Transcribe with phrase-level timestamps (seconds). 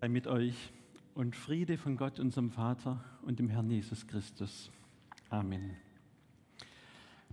[0.00, 0.54] sei mit euch
[1.14, 4.70] und Friede von Gott, unserem Vater und dem Herrn Jesus Christus.
[5.28, 5.76] Amen.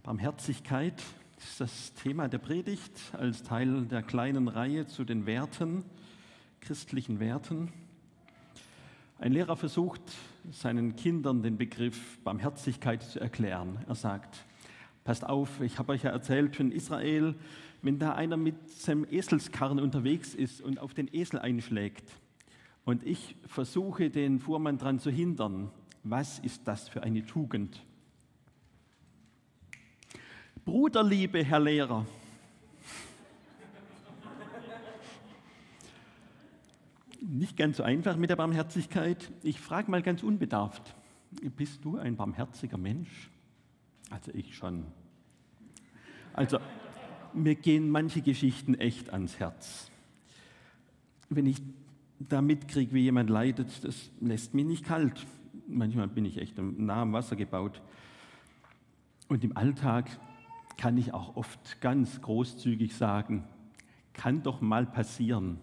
[0.01, 0.99] Barmherzigkeit
[1.37, 5.85] ist das Thema der Predigt als Teil der kleinen Reihe zu den Werten,
[6.59, 7.71] christlichen Werten.
[9.19, 10.01] Ein Lehrer versucht
[10.51, 13.77] seinen Kindern den Begriff Barmherzigkeit zu erklären.
[13.87, 14.43] Er sagt,
[15.03, 17.35] passt auf, ich habe euch ja erzählt von Israel,
[17.83, 22.09] wenn da einer mit seinem Eselskarren unterwegs ist und auf den Esel einschlägt,
[22.85, 25.71] und ich versuche den Fuhrmann daran zu hindern.
[26.03, 27.83] Was ist das für eine Tugend?
[30.63, 32.05] Bruderliebe, Herr Lehrer.
[37.21, 39.31] Nicht ganz so einfach mit der Barmherzigkeit.
[39.41, 40.95] Ich frage mal ganz unbedarft.
[41.55, 43.31] Bist du ein barmherziger Mensch?
[44.11, 44.85] Also ich schon.
[46.33, 46.59] Also
[47.33, 49.89] mir gehen manche Geschichten echt ans Herz.
[51.29, 51.61] Wenn ich
[52.29, 55.25] da mitkriege, wie jemand leidet, das lässt mich nicht kalt.
[55.67, 57.81] Manchmal bin ich echt nah am Wasser gebaut.
[59.27, 60.09] Und im Alltag
[60.77, 63.43] kann ich auch oft ganz großzügig sagen,
[64.13, 65.57] kann doch mal passieren.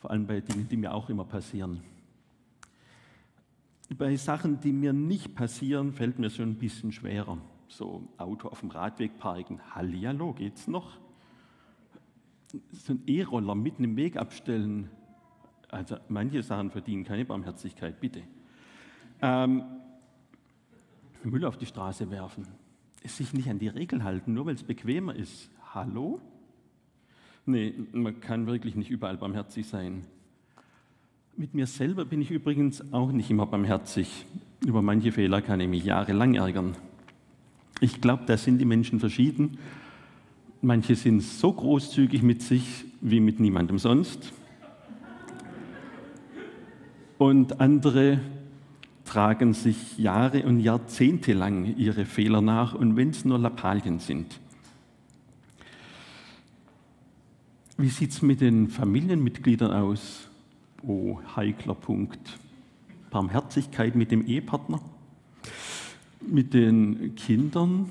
[0.00, 1.82] Vor allem bei Dingen, die mir auch immer passieren.
[3.96, 7.38] Bei Sachen, die mir nicht passieren, fällt mir schon ein bisschen schwerer.
[7.68, 10.98] So Auto auf dem Radweg parken, Hallihallo, geht's noch?
[12.72, 14.90] So ein E-Roller mitten im Weg abstellen,
[15.72, 18.22] also manche Sachen verdienen keine Barmherzigkeit, bitte.
[19.22, 19.62] Ähm,
[21.22, 22.46] Müll auf die Straße werfen,
[23.04, 25.50] sich nicht an die Regeln halten, nur weil es bequemer ist.
[25.74, 26.20] Hallo?
[27.46, 30.04] Nee, man kann wirklich nicht überall barmherzig sein.
[31.36, 34.26] Mit mir selber bin ich übrigens auch nicht immer barmherzig.
[34.64, 36.76] Über manche Fehler kann ich mich jahrelang ärgern.
[37.80, 39.58] Ich glaube, da sind die Menschen verschieden.
[40.60, 44.32] Manche sind so großzügig mit sich wie mit niemandem sonst
[47.20, 48.18] und andere
[49.04, 54.40] tragen sich Jahre und Jahrzehnte lang ihre Fehler nach und wenn es nur Lappalien sind.
[57.76, 60.30] Wie sieht es mit den Familienmitgliedern aus?
[60.82, 62.38] Oh, heikler Punkt.
[63.10, 64.80] Barmherzigkeit mit dem Ehepartner,
[66.26, 67.90] mit den Kindern,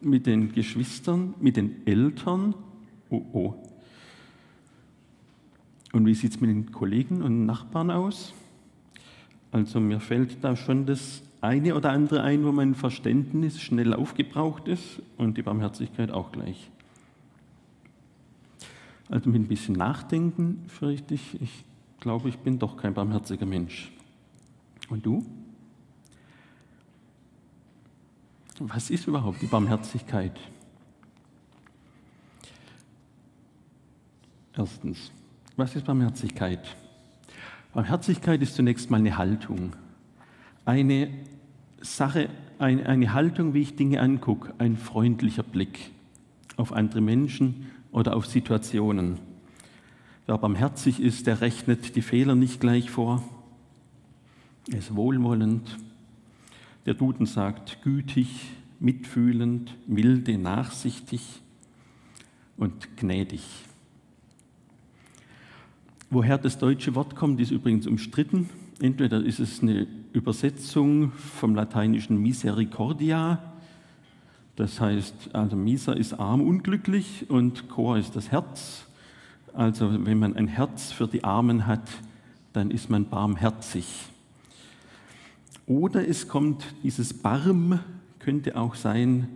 [0.00, 2.54] mit den Geschwistern, mit den Eltern.
[3.10, 3.54] Oh, oh.
[5.92, 8.32] Und wie sieht es mit den Kollegen und Nachbarn aus?
[9.54, 14.66] Also mir fällt da schon das eine oder andere ein, wo mein Verständnis schnell aufgebraucht
[14.66, 16.72] ist und die Barmherzigkeit auch gleich.
[19.08, 21.64] Also mit ein bisschen Nachdenken fürchte ich, ich
[22.00, 23.92] glaube, ich bin doch kein barmherziger Mensch.
[24.88, 25.24] Und du?
[28.58, 30.36] Was ist überhaupt die Barmherzigkeit?
[34.56, 35.12] Erstens,
[35.54, 36.76] was ist Barmherzigkeit?
[37.74, 39.74] Barmherzigkeit ist zunächst mal eine Haltung.
[40.64, 41.08] Eine
[41.80, 42.28] Sache,
[42.60, 45.90] eine, eine Haltung, wie ich Dinge angucke, ein freundlicher Blick
[46.56, 49.18] auf andere Menschen oder auf Situationen.
[50.26, 53.24] Wer barmherzig ist, der rechnet die Fehler nicht gleich vor.
[54.70, 55.76] Er ist wohlwollend.
[56.86, 61.42] Der Duden sagt gütig, mitfühlend, milde, nachsichtig
[62.56, 63.42] und gnädig.
[66.14, 68.48] Woher das deutsche Wort kommt, ist übrigens umstritten.
[68.78, 73.42] Entweder ist es eine Übersetzung vom lateinischen Misericordia,
[74.54, 78.86] das heißt, also Misa ist arm, unglücklich und Chor ist das Herz.
[79.54, 81.90] Also wenn man ein Herz für die Armen hat,
[82.52, 83.84] dann ist man barmherzig.
[85.66, 87.80] Oder es kommt dieses Barm,
[88.20, 89.26] könnte auch sein,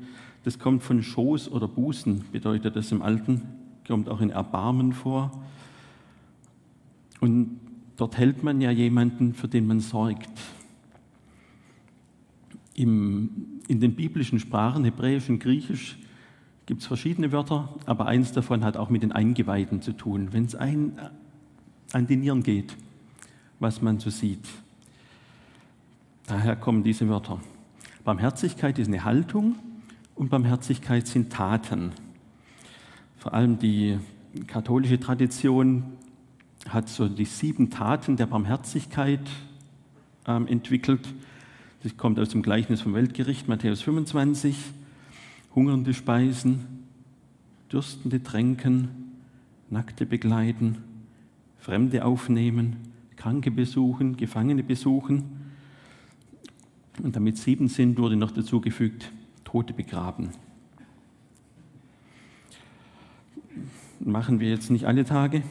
[0.44, 3.42] das kommt von Schoß oder Busen, bedeutet das im Alten,
[3.84, 5.32] kommt auch in Erbarmen vor.
[7.20, 7.60] Und
[7.96, 10.30] dort hält man ja jemanden, für den man sorgt.
[12.74, 15.98] Im, in den biblischen Sprachen, Hebräisch und Griechisch,
[16.66, 20.44] gibt es verschiedene Wörter, aber eins davon hat auch mit den Eingeweihten zu tun, wenn
[20.44, 20.98] es ein
[21.92, 22.76] an die Nieren geht,
[23.58, 24.46] was man so sieht.
[26.26, 27.40] Daher kommen diese Wörter.
[28.04, 29.56] Barmherzigkeit ist eine Haltung
[30.14, 31.92] und Barmherzigkeit sind Taten.
[33.16, 33.98] Vor allem die
[34.46, 35.84] katholische Tradition
[36.68, 39.28] hat so die sieben Taten der Barmherzigkeit
[40.26, 41.08] ähm, entwickelt.
[41.82, 44.56] Das kommt aus dem Gleichnis vom Weltgericht, Matthäus 25.
[45.54, 46.66] Hungernde speisen,
[47.72, 49.12] Dürstende tränken,
[49.70, 50.78] Nackte begleiten,
[51.58, 52.76] Fremde aufnehmen,
[53.16, 55.24] Kranke besuchen, Gefangene besuchen.
[57.02, 59.10] Und damit sieben sind, wurde noch dazugefügt,
[59.44, 60.30] Tote begraben.
[64.00, 65.42] Machen wir jetzt nicht alle Tage,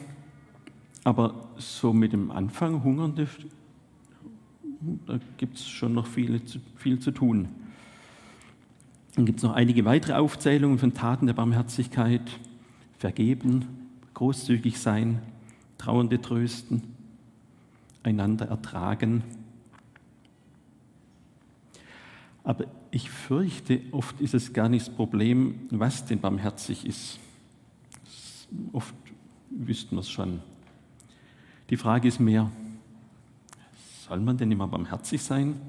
[1.08, 3.26] Aber so mit dem Anfang Hungernde,
[5.06, 6.38] da gibt es schon noch viel,
[6.76, 7.48] viel zu tun.
[9.14, 12.20] Dann gibt es noch einige weitere Aufzählungen von Taten der Barmherzigkeit.
[12.98, 13.64] Vergeben,
[14.12, 15.22] großzügig sein,
[15.78, 16.82] Trauernde trösten,
[18.02, 19.22] einander ertragen.
[22.44, 27.18] Aber ich fürchte, oft ist es gar nicht das Problem, was denn barmherzig ist.
[28.74, 28.94] Oft
[29.48, 30.40] wüssten wir es schon.
[31.70, 32.50] Die Frage ist mehr,
[34.08, 35.60] soll man denn immer barmherzig sein?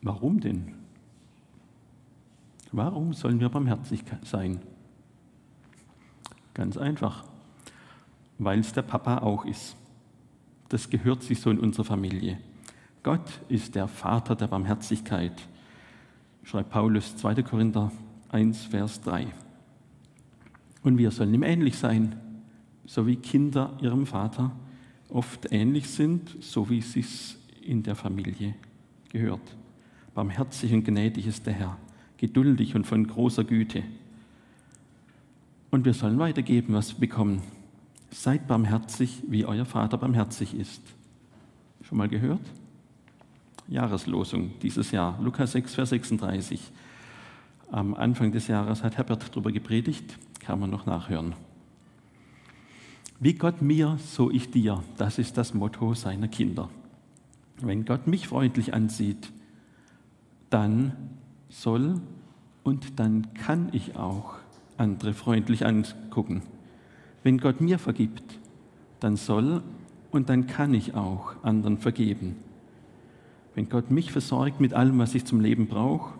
[0.00, 0.72] Warum denn?
[2.72, 4.60] Warum sollen wir barmherzig sein?
[6.54, 7.24] Ganz einfach,
[8.38, 9.76] weil es der Papa auch ist.
[10.70, 12.38] Das gehört sich so in unserer Familie.
[13.02, 15.46] Gott ist der Vater der Barmherzigkeit,
[16.42, 17.42] schreibt Paulus 2.
[17.42, 17.92] Korinther
[18.30, 19.26] 1, Vers 3.
[20.82, 22.16] Und wir sollen ihm ähnlich sein,
[22.86, 24.52] so wie Kinder ihrem Vater
[25.08, 28.54] oft ähnlich sind, so wie es sich in der Familie
[29.10, 29.56] gehört.
[30.14, 31.78] Barmherzig und gnädig ist der Herr
[32.16, 33.82] geduldig und von großer Güte.
[35.70, 37.42] Und wir sollen weitergeben, was wir bekommen.
[38.10, 40.82] Seid barmherzig, wie euer Vater barmherzig ist.
[41.82, 42.40] Schon mal gehört?
[43.68, 46.72] Jahreslosung dieses Jahr, Lukas 6, Vers 36.
[47.70, 51.34] Am Anfang des Jahres hat Herbert darüber gepredigt, kann man noch nachhören.
[53.18, 56.68] Wie Gott mir, so ich dir, das ist das Motto seiner Kinder.
[57.62, 59.32] Wenn Gott mich freundlich ansieht,
[60.50, 60.92] dann
[61.48, 62.02] soll
[62.62, 64.34] und dann kann ich auch
[64.76, 66.42] andere freundlich angucken.
[67.22, 68.38] Wenn Gott mir vergibt,
[69.00, 69.62] dann soll
[70.10, 72.36] und dann kann ich auch anderen vergeben.
[73.54, 76.12] Wenn Gott mich versorgt mit allem, was ich zum Leben brauche,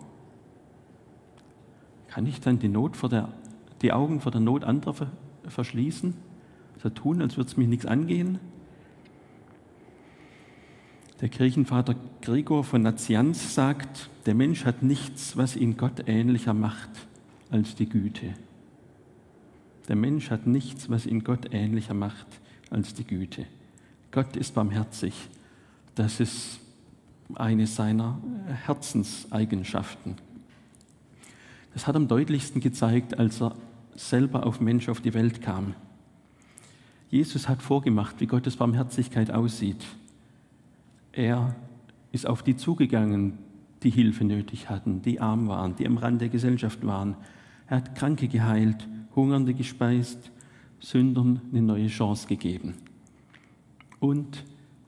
[2.07, 3.29] kann ich dann die, Not vor der,
[3.83, 4.95] die Augen vor der Not anderer
[5.47, 6.15] verschließen?
[6.81, 8.39] So tun, als würde es mich nichts angehen?
[11.21, 16.91] Der Kirchenvater Gregor von Nazianz sagt, der Mensch hat nichts, was ihn Gott ähnlicher macht
[17.49, 18.33] als die Güte.
[19.87, 22.27] Der Mensch hat nichts, was ihn Gott ähnlicher macht
[22.69, 23.45] als die Güte.
[24.11, 25.13] Gott ist barmherzig.
[25.95, 26.59] Das ist
[27.33, 28.21] eine seiner
[28.65, 30.15] Herzenseigenschaften.
[31.73, 33.55] Das hat am deutlichsten gezeigt, als er
[33.95, 35.73] selber auf Mensch auf die Welt kam.
[37.09, 39.85] Jesus hat vorgemacht, wie Gottes Barmherzigkeit aussieht.
[41.13, 41.55] Er
[42.11, 43.37] ist auf die zugegangen,
[43.83, 47.15] die Hilfe nötig hatten, die arm waren, die am Rand der Gesellschaft waren.
[47.67, 50.31] Er hat Kranke geheilt, Hungernde gespeist,
[50.79, 52.75] Sündern eine neue Chance gegeben.
[53.99, 54.43] Und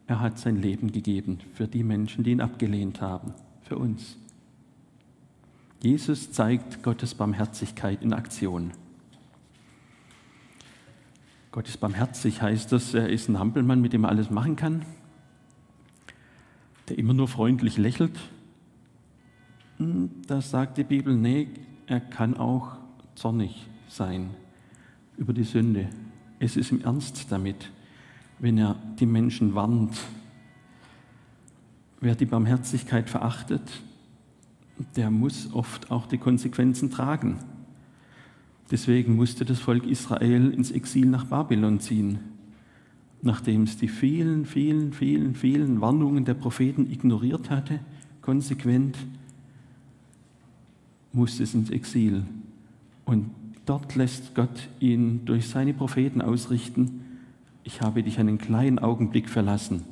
[0.08, 4.18] er hat sein Leben gegeben für die Menschen, die ihn abgelehnt haben, für uns.
[5.82, 8.72] Jesus zeigt Gottes Barmherzigkeit in Aktion.
[11.52, 14.86] Gott ist barmherzig heißt das, er ist ein Hampelmann, mit dem er alles machen kann
[16.90, 18.20] der immer nur freundlich lächelt.
[19.78, 21.48] Hm, da sagt die Bibel, nee,
[21.88, 22.78] er kann auch
[23.16, 24.32] zornig sein
[25.18, 25.88] über die Sünde.
[26.40, 27.72] Es ist im Ernst damit,
[28.40, 29.98] wenn er die Menschen warnt.
[32.02, 33.62] Wer die Barmherzigkeit verachtet,
[34.96, 37.40] der muss oft auch die Konsequenzen tragen.
[38.72, 42.20] Deswegen musste das Volk Israel ins Exil nach Babylon ziehen
[43.22, 47.80] nachdem es die vielen, vielen, vielen, vielen Warnungen der Propheten ignoriert hatte,
[48.22, 48.98] konsequent,
[51.12, 52.24] musste es ins Exil.
[53.06, 53.32] Und
[53.66, 57.06] dort lässt Gott ihn durch seine Propheten ausrichten,
[57.64, 59.84] ich habe dich einen kleinen Augenblick verlassen,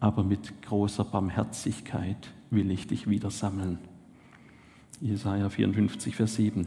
[0.00, 3.78] aber mit großer Barmherzigkeit will ich dich wieder sammeln.
[5.00, 6.66] Jesaja 54, Vers 7.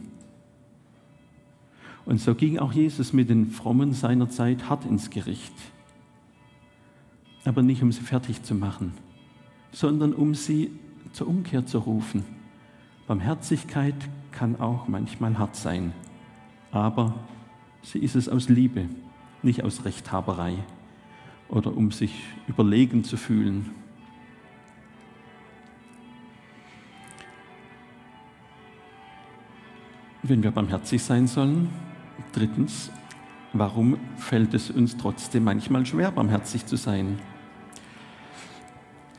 [2.06, 5.54] Und so ging auch Jesus mit den Frommen seiner Zeit hart ins Gericht
[7.46, 8.94] aber nicht um sie fertig zu machen,
[9.72, 10.72] sondern um sie
[11.12, 12.24] zur Umkehr zu rufen.
[13.08, 13.96] Barmherzigkeit
[14.32, 15.94] kann auch manchmal hart sein,
[16.72, 17.16] aber
[17.82, 18.88] sie ist es aus Liebe,
[19.42, 20.56] nicht aus Rechthaberei
[21.50, 23.72] oder um sich überlegen zu fühlen.
[30.24, 31.70] Wenn wir barmherzig sein sollen,
[32.32, 32.92] drittens,
[33.54, 37.20] warum fällt es uns trotzdem manchmal schwer, barmherzig zu sein?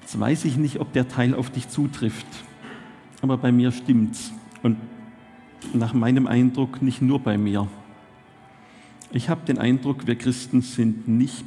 [0.00, 2.26] Jetzt weiß ich nicht, ob der Teil auf dich zutrifft,
[3.20, 4.32] aber bei mir stimmt's.
[4.62, 4.76] Und
[5.72, 7.68] nach meinem Eindruck nicht nur bei mir.
[9.12, 11.44] Ich habe den Eindruck, wir Christen sind nicht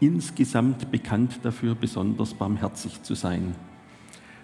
[0.00, 3.54] insgesamt bekannt dafür, besonders barmherzig zu sein.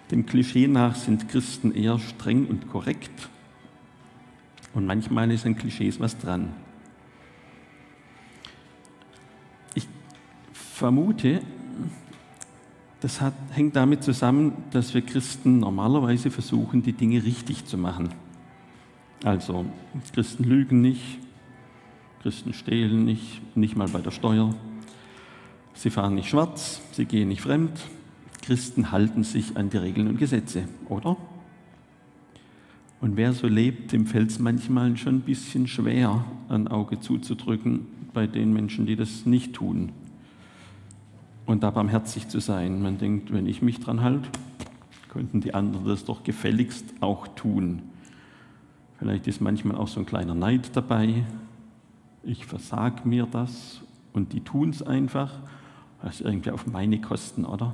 [0.09, 3.29] Dem Klischee nach sind Christen eher streng und korrekt.
[4.73, 6.53] Und manchmal ist an Klischees was dran.
[10.81, 11.41] vermute,
[13.01, 18.09] das hat, hängt damit zusammen, dass wir Christen normalerweise versuchen, die Dinge richtig zu machen.
[19.23, 19.65] Also,
[20.11, 21.19] Christen lügen nicht,
[22.23, 24.55] Christen stehlen nicht, nicht mal bei der Steuer.
[25.75, 27.79] Sie fahren nicht schwarz, sie gehen nicht fremd.
[28.41, 31.15] Christen halten sich an die Regeln und Gesetze, oder?
[33.01, 37.87] Und wer so lebt, dem fällt es manchmal schon ein bisschen schwer, ein Auge zuzudrücken
[38.13, 39.91] bei den Menschen, die das nicht tun.
[41.47, 42.83] Und da barmherzig zu sein.
[42.83, 44.29] Man denkt, wenn ich mich dran halte,
[45.09, 47.81] könnten die anderen das doch gefälligst auch tun.
[48.99, 51.25] Vielleicht ist manchmal auch so ein kleiner Neid dabei.
[52.21, 53.81] Ich versag mir das
[54.13, 55.39] und die tun es einfach.
[56.03, 57.73] Das ist irgendwie auf meine Kosten, oder?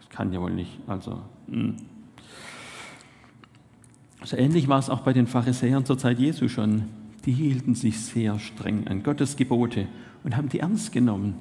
[0.00, 0.80] Das kann ja wohl nicht.
[0.88, 1.74] Also, mh.
[4.24, 6.84] So ähnlich war es auch bei den Pharisäern zur Zeit Jesu schon.
[7.24, 9.86] Die hielten sich sehr streng an Gottes Gebote
[10.24, 11.34] und haben die ernst genommen.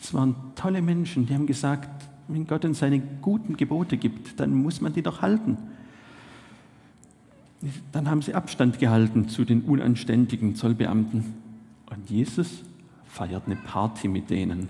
[0.00, 4.54] Es waren tolle Menschen, die haben gesagt, wenn Gott uns seine guten Gebote gibt, dann
[4.54, 5.56] muss man die doch halten.
[7.90, 11.34] Dann haben sie Abstand gehalten zu den unanständigen Zollbeamten.
[11.90, 12.62] Und Jesus
[13.06, 14.68] feiert eine Party mit denen.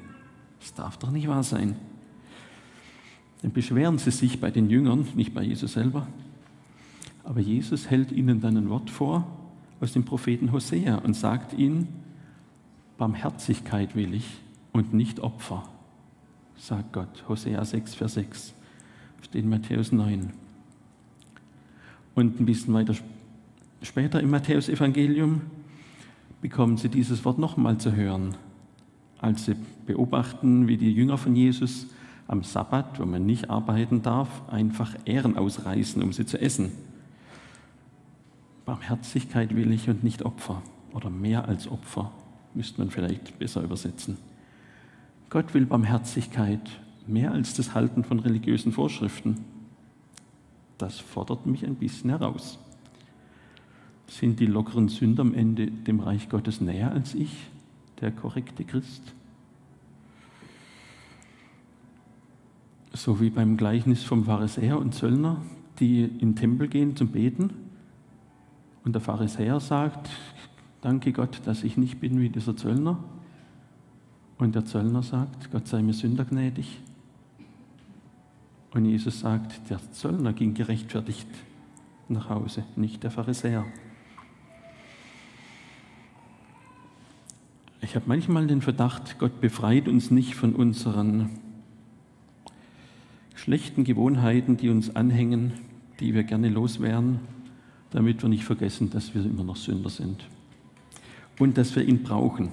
[0.60, 1.76] Das darf doch nicht wahr sein.
[3.42, 6.06] Dann beschweren sie sich bei den Jüngern, nicht bei Jesus selber.
[7.28, 9.26] Aber Jesus hält ihnen dann ein Wort vor
[9.82, 11.86] aus dem Propheten Hosea und sagt ihnen,
[12.96, 14.24] Barmherzigkeit will ich
[14.72, 15.68] und nicht Opfer,
[16.56, 17.24] sagt Gott.
[17.28, 18.54] Hosea 6, Vers 6
[19.20, 20.30] steht in Matthäus 9.
[22.14, 22.94] Und ein bisschen weiter
[23.82, 25.42] später im Matthäusevangelium
[26.40, 28.36] bekommen sie dieses Wort nochmal zu hören,
[29.18, 29.54] als sie
[29.84, 31.88] beobachten, wie die Jünger von Jesus
[32.26, 36.87] am Sabbat, wo man nicht arbeiten darf, einfach Ehren ausreißen, um sie zu essen.
[38.68, 40.60] Barmherzigkeit will ich und nicht Opfer
[40.92, 42.12] oder mehr als Opfer,
[42.52, 44.18] müsste man vielleicht besser übersetzen.
[45.30, 46.60] Gott will Barmherzigkeit
[47.06, 49.42] mehr als das Halten von religiösen Vorschriften.
[50.76, 52.58] Das fordert mich ein bisschen heraus.
[54.06, 57.46] Sind die lockeren Sünder am Ende dem Reich Gottes näher als ich,
[58.02, 59.14] der korrekte Christ?
[62.92, 65.40] So wie beim Gleichnis vom Pharisäer und Zöllner,
[65.80, 67.67] die in den Tempel gehen zum Beten
[68.88, 70.08] und der Pharisäer sagt,
[70.80, 72.98] danke Gott, dass ich nicht bin wie dieser Zöllner.
[74.38, 76.80] Und der Zöllner sagt, Gott sei mir Sünder gnädig.
[78.72, 81.28] Und Jesus sagt, der Zöllner ging gerechtfertigt
[82.08, 83.66] nach Hause, nicht der Pharisäer.
[87.82, 91.28] Ich habe manchmal den Verdacht, Gott befreit uns nicht von unseren
[93.34, 95.52] schlechten Gewohnheiten, die uns anhängen,
[96.00, 97.20] die wir gerne loswerden
[97.90, 100.24] damit wir nicht vergessen, dass wir immer noch Sünder sind
[101.38, 102.50] und dass wir ihn brauchen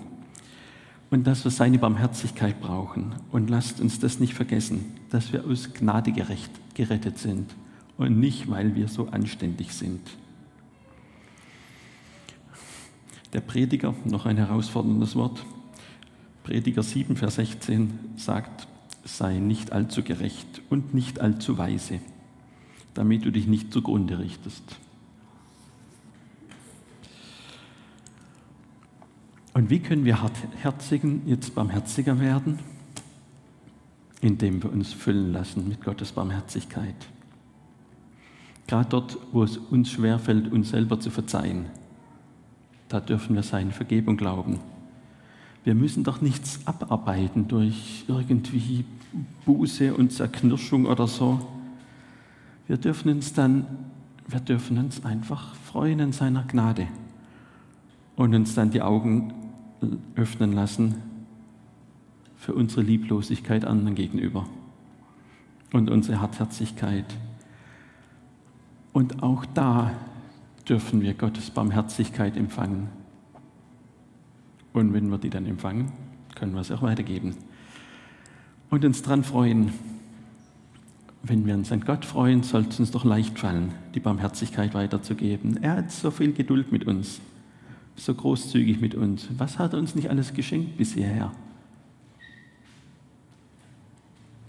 [1.09, 3.15] und dass wir seine Barmherzigkeit brauchen.
[3.31, 7.53] Und lasst uns das nicht vergessen, dass wir aus Gnade gerecht, gerettet sind
[7.97, 10.01] und nicht, weil wir so anständig sind.
[13.33, 15.45] Der Prediger, noch ein herausforderndes Wort,
[16.43, 18.67] Prediger 7, Vers 16 sagt,
[19.03, 21.99] sei nicht allzu gerecht und nicht allzu weise,
[22.93, 24.63] damit du dich nicht zugrunde richtest.
[29.55, 30.19] Und wie können wir
[30.61, 32.59] Herzigen jetzt barmherziger werden?
[34.19, 36.93] Indem wir uns füllen lassen mit Gottes Barmherzigkeit.
[38.67, 41.67] Gerade dort, wo es uns schwerfällt, uns selber zu verzeihen,
[42.89, 44.59] da dürfen wir seine Vergebung glauben.
[45.63, 48.83] Wir müssen doch nichts abarbeiten durch irgendwie
[49.45, 51.39] Buße und Zerknirschung oder so.
[52.67, 53.65] Wir dürfen uns dann,
[54.27, 56.89] wir dürfen uns einfach freuen in seiner Gnade
[58.17, 59.33] und uns dann die Augen
[60.15, 60.95] öffnen lassen
[62.37, 64.45] für unsere Lieblosigkeit anderen gegenüber
[65.73, 67.05] und unsere Hartherzigkeit.
[68.93, 69.91] Und auch da
[70.67, 72.89] dürfen wir Gottes Barmherzigkeit empfangen.
[74.73, 75.91] Und wenn wir die dann empfangen,
[76.35, 77.35] können wir es auch weitergeben.
[78.69, 79.73] Und uns daran freuen.
[81.23, 85.57] Wenn wir uns an Gott freuen, sollte es uns doch leicht fallen, die Barmherzigkeit weiterzugeben.
[85.63, 87.19] Er hat so viel Geduld mit uns
[87.95, 89.27] so großzügig mit uns?
[89.37, 91.31] Was hat er uns nicht alles geschenkt bis hierher?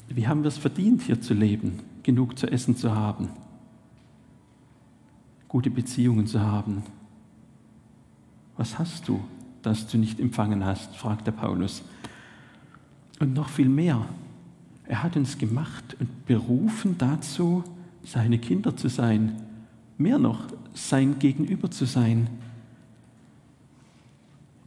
[0.08, 3.28] Wie haben wir es verdient, hier zu leben, genug zu essen zu haben,
[5.48, 6.82] gute Beziehungen zu haben?
[8.56, 9.22] Was hast du,
[9.62, 10.96] das du nicht empfangen hast?
[10.96, 11.82] fragt der Paulus.
[13.18, 14.06] Und noch viel mehr.
[14.84, 17.64] Er hat uns gemacht und berufen dazu,
[18.04, 19.42] seine Kinder zu sein.
[19.98, 22.28] Mehr noch, sein Gegenüber zu sein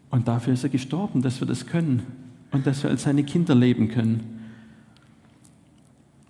[0.09, 2.05] und dafür ist er gestorben, dass wir das können.
[2.51, 4.39] und dass wir als seine Kinder leben können.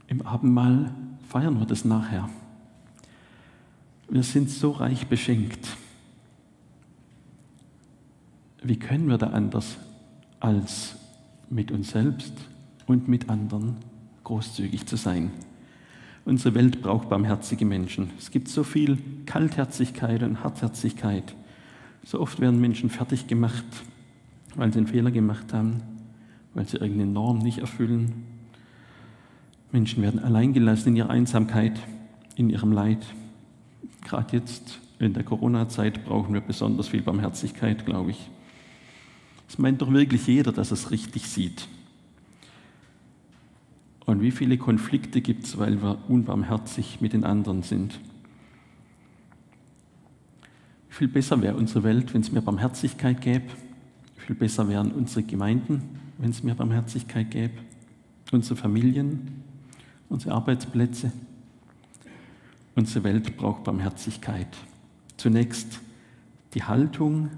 [0.07, 0.91] Im Abendmahl
[1.29, 2.29] feiern wir das nachher.
[4.09, 5.77] Wir sind so reich beschenkt.
[8.62, 9.77] Wie können wir da anders
[10.39, 10.95] als
[11.50, 12.33] mit uns selbst
[12.88, 13.77] und mit anderen
[14.24, 15.31] großzügig zu sein?
[16.25, 18.09] Unsere Welt braucht barmherzige Menschen.
[18.17, 21.36] Es gibt so viel Kaltherzigkeit und Hartherzigkeit.
[22.03, 23.65] So oft werden Menschen fertig gemacht,
[24.56, 25.82] weil sie einen Fehler gemacht haben,
[26.53, 28.24] weil sie irgendeine Norm nicht erfüllen.
[29.72, 31.79] Menschen werden alleingelassen in ihrer Einsamkeit,
[32.36, 33.06] in ihrem Leid.
[34.01, 38.29] Gerade jetzt in der Corona-Zeit brauchen wir besonders viel Barmherzigkeit, glaube ich.
[39.48, 41.68] Es meint doch wirklich jeder, dass es richtig sieht.
[44.06, 48.00] Und wie viele Konflikte gibt es, weil wir unbarmherzig mit den anderen sind?
[50.89, 53.46] Viel besser wäre unsere Welt, wenn es mehr Barmherzigkeit gäbe?
[54.17, 55.81] Viel besser wären unsere Gemeinden,
[56.17, 57.53] wenn es mehr Barmherzigkeit gäbe?
[58.31, 59.43] Unsere Familien,
[60.10, 61.12] unsere Arbeitsplätze?
[62.75, 64.48] Unsere Welt braucht Barmherzigkeit.
[65.17, 65.79] Zunächst
[66.53, 67.29] die Haltung,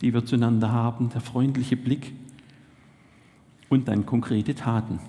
[0.00, 2.12] die wir zueinander haben, der freundliche Blick
[3.68, 5.00] und dann konkrete Taten.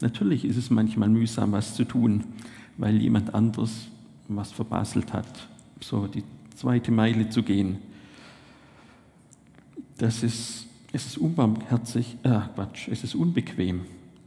[0.00, 2.24] Natürlich ist es manchmal mühsam, was zu tun,
[2.76, 3.88] weil jemand anderes
[4.28, 5.48] was verbaselt hat,
[5.80, 6.24] so die
[6.54, 7.78] zweite Meile zu gehen.
[9.98, 13.82] Das ist, es ist unbarmherzig, äh, Quatsch, es ist unbequem,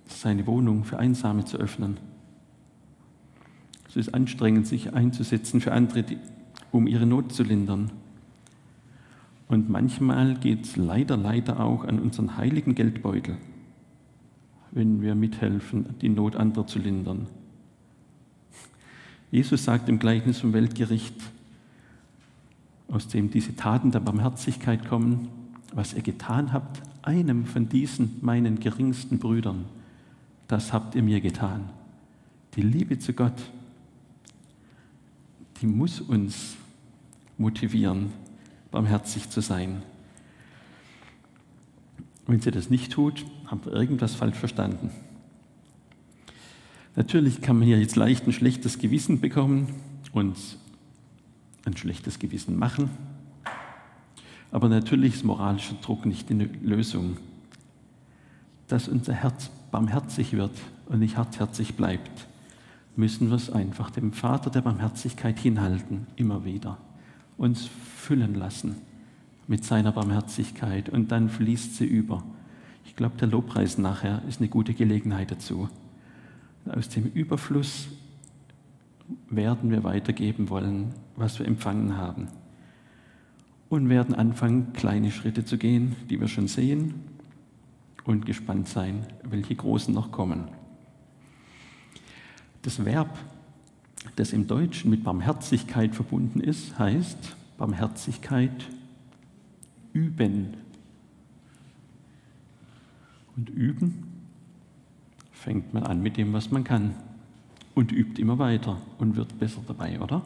[0.08, 1.98] seine Wohnung für Einsame zu öffnen.
[3.90, 6.06] Es ist anstrengend, sich einzusetzen für andere,
[6.72, 7.92] um ihre Not zu lindern.
[9.48, 13.38] Und manchmal geht es leider, leider auch an unseren heiligen Geldbeutel,
[14.72, 17.28] wenn wir mithelfen, die Not anderer zu lindern.
[19.32, 21.16] Jesus sagt im Gleichnis vom Weltgericht,
[22.90, 25.28] aus dem diese Taten der Barmherzigkeit kommen,
[25.74, 29.66] was ihr getan habt, einem von diesen meinen geringsten Brüdern,
[30.48, 31.70] das habt ihr mir getan.
[32.56, 33.42] Die Liebe zu Gott,
[35.62, 36.56] die muss uns
[37.38, 38.12] motivieren,
[38.72, 39.84] barmherzig zu sein.
[42.26, 44.92] Wenn sie das nicht tut, haben wir irgendwas falsch verstanden.
[46.96, 49.68] Natürlich kann man hier jetzt leicht ein schlechtes Gewissen bekommen
[50.14, 50.36] und
[51.68, 52.90] ein schlechtes Gewissen machen.
[54.52, 57.18] Aber natürlich ist moralischer Druck nicht eine Lösung.
[58.68, 62.28] Dass unser Herz barmherzig wird und nicht hartherzig bleibt,
[62.96, 66.78] müssen wir es einfach dem Vater der Barmherzigkeit hinhalten, immer wieder
[67.38, 68.76] uns füllen lassen
[69.48, 72.24] mit seiner Barmherzigkeit und dann fließt sie über.
[72.86, 75.70] Ich glaube, der Lobpreis nachher ist eine gute Gelegenheit dazu.
[76.66, 77.88] Aus dem Überfluss
[79.30, 82.30] werden wir weitergeben wollen, was wir empfangen haben.
[83.68, 86.94] Und werden anfangen, kleine Schritte zu gehen, die wir schon sehen,
[88.06, 90.48] und gespannt sein, welche großen noch kommen.
[92.62, 93.20] Das Verb
[94.16, 98.68] das im Deutschen mit Barmherzigkeit verbunden ist, heißt Barmherzigkeit
[99.94, 100.56] üben.
[103.36, 104.04] Und üben
[105.32, 106.96] fängt man an mit dem, was man kann
[107.76, 110.24] und übt immer weiter und wird besser dabei, oder?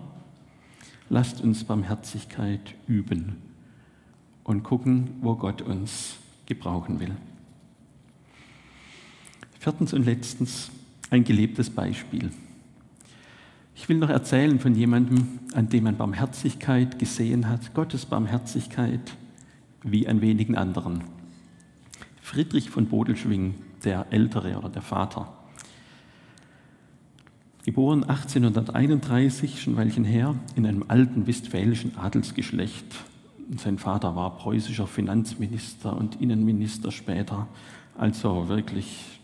[1.12, 3.36] Lasst uns Barmherzigkeit üben
[4.46, 7.12] und gucken, wo Gott uns gebrauchen will.
[9.60, 10.72] Viertens und letztens
[11.10, 12.32] ein gelebtes Beispiel.
[13.76, 19.18] Ich will noch erzählen von jemandem, an dem man Barmherzigkeit gesehen hat, Gottes Barmherzigkeit,
[19.84, 21.04] wie an wenigen anderen.
[22.22, 25.41] Friedrich von Bodelschwing, der Ältere oder der Vater.
[27.64, 32.86] Geboren 1831, schon ein Weilchen her, in einem alten westfälischen Adelsgeschlecht.
[33.56, 37.48] Sein Vater war preußischer Finanzminister und Innenminister später,
[37.96, 39.20] also wirklich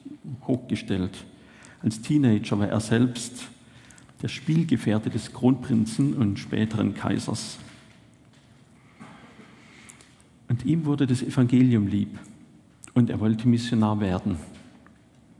[0.45, 1.25] hochgestellt.
[1.81, 3.47] Als Teenager war er selbst
[4.21, 7.57] der Spielgefährte des Kronprinzen und späteren Kaisers.
[10.47, 12.19] Und ihm wurde das Evangelium lieb
[12.93, 14.37] und er wollte Missionar werden.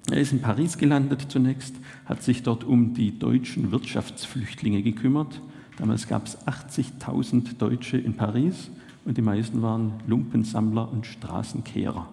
[0.09, 5.41] Er ist in Paris gelandet zunächst, hat sich dort um die deutschen Wirtschaftsflüchtlinge gekümmert.
[5.77, 8.71] Damals gab es 80.000 Deutsche in Paris
[9.03, 12.07] und die meisten waren Lumpensammler und Straßenkehrer.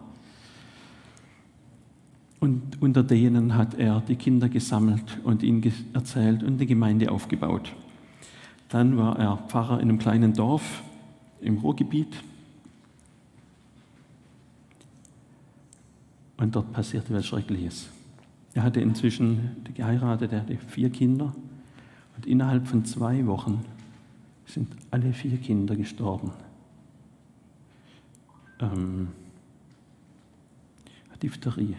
[2.40, 7.72] Und unter denen hat er die Kinder gesammelt und ihnen erzählt und die Gemeinde aufgebaut.
[8.68, 10.82] Dann war er Pfarrer in einem kleinen Dorf
[11.40, 12.22] im Ruhrgebiet.
[16.44, 17.88] Und dort passierte was Schreckliches.
[18.52, 21.34] Er hatte inzwischen geheiratet, er hatte vier Kinder.
[22.16, 23.64] Und innerhalb von zwei Wochen
[24.44, 26.32] sind alle vier Kinder gestorben.
[28.60, 29.08] Ähm,
[31.22, 31.76] Diphtherie.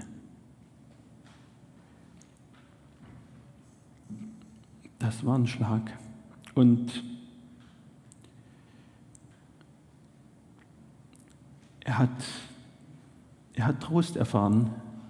[4.98, 5.96] Das war ein Schlag.
[6.56, 7.04] Und
[11.82, 12.10] er hat,
[13.56, 14.70] er hat Trost erfahren,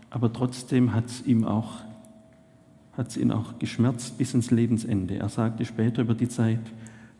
[0.09, 1.81] aber trotzdem hat es ihm auch,
[2.93, 5.17] hat ihn auch geschmerzt bis ins Lebensende.
[5.17, 6.61] Er sagte später über die Zeit,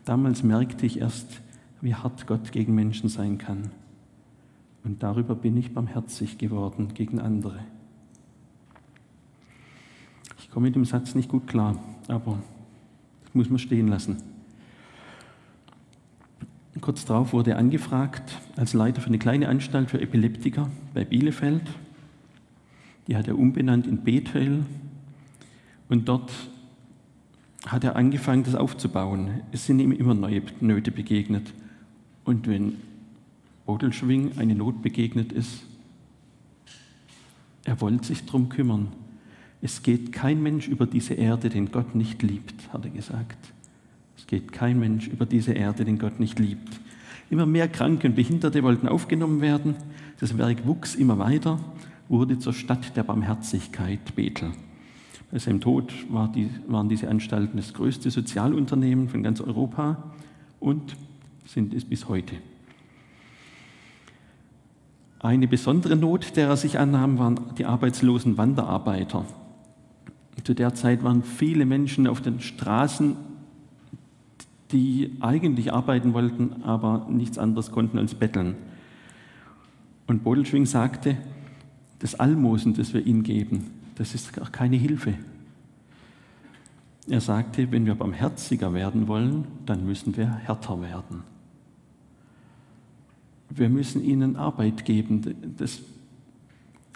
[0.04, 1.40] damals merkte ich erst,
[1.80, 3.70] wie hart Gott gegen Menschen sein kann.
[4.84, 7.58] Und darüber bin ich barmherzig geworden gegen andere.
[10.38, 12.38] Ich komme mit dem Satz nicht gut klar, aber
[13.24, 14.22] das muss man stehen lassen.
[16.80, 21.62] Kurz darauf wurde er angefragt als Leiter für eine kleine Anstalt für Epileptiker bei Bielefeld.
[23.06, 24.64] Die hat er umbenannt in Bethel.
[25.88, 26.32] Und dort
[27.66, 29.40] hat er angefangen, das aufzubauen.
[29.52, 31.52] Es sind ihm immer neue Nöte begegnet.
[32.24, 32.74] Und wenn
[33.64, 35.62] Bodelschwing eine Not begegnet ist,
[37.64, 38.88] er wollte sich darum kümmern.
[39.62, 43.52] Es geht kein Mensch über diese Erde, den Gott nicht liebt, hat er gesagt.
[44.16, 46.80] Es geht kein Mensch über diese Erde, den Gott nicht liebt.
[47.30, 49.74] Immer mehr Kranke und Behinderte wollten aufgenommen werden.
[50.20, 51.58] Das Werk wuchs immer weiter,
[52.08, 54.52] wurde zur Stadt der Barmherzigkeit Bethel.
[55.30, 60.14] Bei seinem Tod war die, waren diese Anstalten das größte Sozialunternehmen von ganz Europa
[60.60, 60.96] und
[61.46, 62.36] sind es bis heute.
[65.18, 69.24] Eine besondere Not, der er sich annahm, waren die arbeitslosen Wanderarbeiter.
[70.44, 73.16] Zu der Zeit waren viele Menschen auf den Straßen
[74.72, 78.56] die eigentlich arbeiten wollten, aber nichts anderes konnten als betteln.
[80.06, 81.16] Und Bodelschwing sagte,
[81.98, 85.14] das Almosen, das wir ihnen geben, das ist gar keine Hilfe.
[87.08, 91.22] Er sagte, wenn wir barmherziger werden wollen, dann müssen wir härter werden.
[93.48, 95.54] Wir müssen ihnen Arbeit geben.
[95.56, 95.80] Das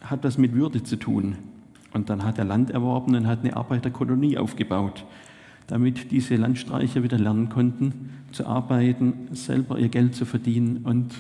[0.03, 1.37] hat was mit Würde zu tun.
[1.93, 5.05] Und dann hat er Land erworben und hat eine Arbeiterkolonie aufgebaut
[5.71, 11.15] damit diese Landstreicher wieder lernen konnten, zu arbeiten, selber ihr Geld zu verdienen und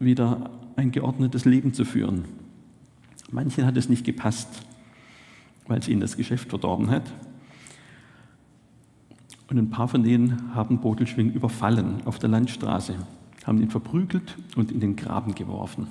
[0.00, 2.24] wieder ein geordnetes Leben zu führen.
[3.30, 4.66] Manchen hat es nicht gepasst,
[5.68, 7.04] weil es ihnen das Geschäft verdorben hat.
[9.48, 12.96] Und ein paar von denen haben Bodelschwing überfallen auf der Landstraße,
[13.44, 15.86] haben ihn verprügelt und in den Graben geworfen.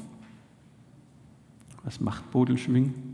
[1.85, 3.10] Was macht Bodelschwing?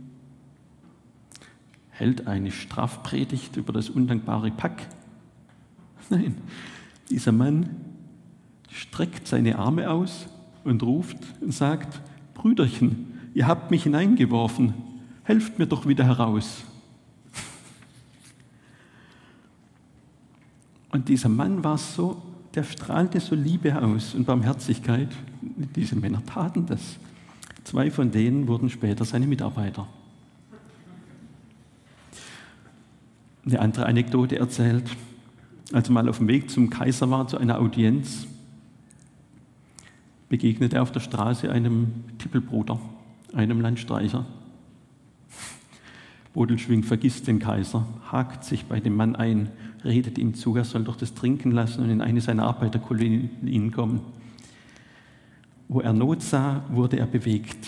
[1.97, 4.87] Hält eine Strafpredigt über das undankbare Pack.
[6.09, 6.37] Nein,
[7.09, 7.69] dieser Mann
[8.69, 10.27] streckt seine Arme aus
[10.63, 11.99] und ruft und sagt,
[12.35, 14.75] Brüderchen, ihr habt mich hineingeworfen,
[15.23, 16.63] helft mir doch wieder heraus.
[20.89, 22.21] Und dieser Mann war so,
[22.53, 25.09] der strahlte so Liebe aus und Barmherzigkeit.
[25.75, 26.97] Diese Männer taten das.
[27.63, 29.87] Zwei von denen wurden später seine Mitarbeiter.
[33.47, 34.83] Eine andere Anekdote erzählt.
[35.73, 38.27] Als er mal auf dem Weg zum Kaiser war, zu einer Audienz,
[40.29, 42.79] begegnete er auf der Straße einem Tippelbruder,
[43.33, 44.25] einem Landstreicher.
[46.33, 49.49] Bodelschwing vergisst den Kaiser, hakt sich bei dem Mann ein,
[49.83, 54.01] redet ihm zu, er soll doch das trinken lassen und in eine seiner Arbeiterkolonien kommen.
[55.67, 57.67] Wo er Not sah, wurde er bewegt.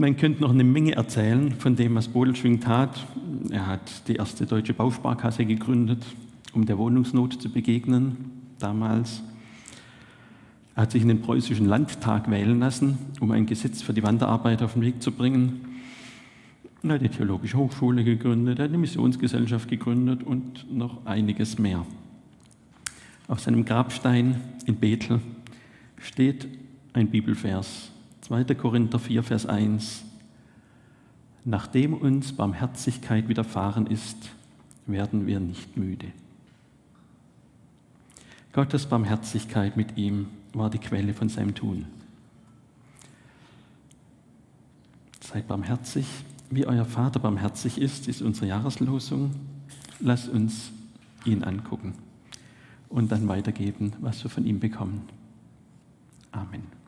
[0.00, 3.06] Man könnte noch eine Menge erzählen von dem, was Bodelschwing tat.
[3.50, 6.02] Er hat die erste deutsche Bausparkasse gegründet,
[6.54, 8.16] um der Wohnungsnot zu begegnen,
[8.58, 9.22] damals.
[10.74, 14.62] Er hat sich in den preußischen Landtag wählen lassen, um ein Gesetz für die Wanderarbeit
[14.62, 15.60] auf den Weg zu bringen.
[16.82, 21.84] Er hat die Theologische Hochschule gegründet, er hat eine Missionsgesellschaft gegründet und noch einiges mehr.
[23.28, 25.20] Auf seinem Grabstein in Bethel
[25.98, 26.48] steht
[26.94, 27.90] ein Bibelvers,
[28.30, 28.44] 2.
[28.54, 30.04] Korinther 4, Vers 1.
[31.44, 34.30] Nachdem uns Barmherzigkeit widerfahren ist,
[34.86, 36.06] werden wir nicht müde.
[38.52, 41.86] Gottes Barmherzigkeit mit ihm war die Quelle von seinem Tun.
[45.20, 46.06] Seid barmherzig,
[46.50, 49.32] wie euer Vater barmherzig ist, ist unsere Jahreslosung.
[49.98, 50.70] Lasst uns
[51.24, 51.94] ihn angucken
[52.90, 55.08] und dann weitergeben, was wir von ihm bekommen.
[56.30, 56.79] Amen.